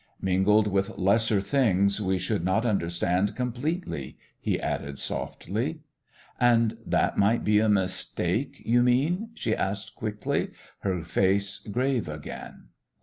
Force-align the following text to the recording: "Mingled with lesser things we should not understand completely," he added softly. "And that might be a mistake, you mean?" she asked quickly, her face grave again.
"Mingled 0.19 0.65
with 0.65 0.97
lesser 0.97 1.41
things 1.41 2.01
we 2.01 2.17
should 2.17 2.43
not 2.43 2.65
understand 2.65 3.35
completely," 3.35 4.17
he 4.39 4.59
added 4.59 4.97
softly. 4.97 5.81
"And 6.39 6.75
that 6.87 7.19
might 7.19 7.43
be 7.43 7.59
a 7.59 7.69
mistake, 7.69 8.63
you 8.65 8.81
mean?" 8.81 9.29
she 9.35 9.55
asked 9.55 9.93
quickly, 9.93 10.53
her 10.79 11.03
face 11.03 11.59
grave 11.59 12.09
again. 12.09 12.69